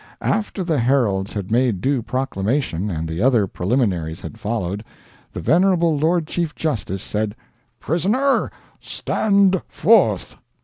[0.23, 4.83] After the heralds had made due proclamation and the other preliminaries had followed,
[5.31, 7.35] the venerable Lord Chief justice said:
[7.79, 8.49] "Prisoner,
[8.81, 10.37] stand forth!"